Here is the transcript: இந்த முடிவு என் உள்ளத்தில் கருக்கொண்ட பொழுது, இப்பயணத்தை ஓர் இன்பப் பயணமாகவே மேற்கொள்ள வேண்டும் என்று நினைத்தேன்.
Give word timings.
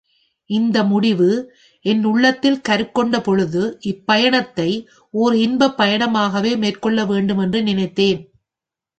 இந்த 0.49 0.83
முடிவு 0.83 1.27
என் 1.85 2.03
உள்ளத்தில் 2.03 2.61
கருக்கொண்ட 2.61 3.21
பொழுது, 3.21 3.77
இப்பயணத்தை 3.83 4.67
ஓர் 5.13 5.35
இன்பப் 5.35 5.77
பயணமாகவே 5.77 6.57
மேற்கொள்ள 6.57 7.05
வேண்டும் 7.05 7.37
என்று 7.37 7.63
நினைத்தேன். 7.63 8.21